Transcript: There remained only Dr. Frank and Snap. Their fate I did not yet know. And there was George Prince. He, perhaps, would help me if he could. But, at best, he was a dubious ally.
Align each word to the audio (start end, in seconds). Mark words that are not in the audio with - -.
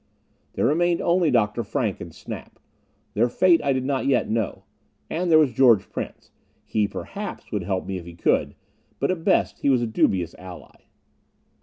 There 0.53 0.65
remained 0.65 0.99
only 0.99 1.29
Dr. 1.29 1.61
Frank 1.61 2.01
and 2.01 2.11
Snap. 2.11 2.57
Their 3.13 3.29
fate 3.29 3.61
I 3.63 3.71
did 3.71 3.85
not 3.85 4.07
yet 4.07 4.27
know. 4.27 4.63
And 5.11 5.29
there 5.29 5.37
was 5.37 5.53
George 5.53 5.91
Prince. 5.91 6.31
He, 6.65 6.87
perhaps, 6.87 7.51
would 7.51 7.61
help 7.65 7.85
me 7.85 7.97
if 7.97 8.05
he 8.07 8.15
could. 8.15 8.55
But, 8.97 9.11
at 9.11 9.23
best, 9.23 9.59
he 9.59 9.69
was 9.69 9.83
a 9.83 9.85
dubious 9.85 10.33
ally. 10.39 10.85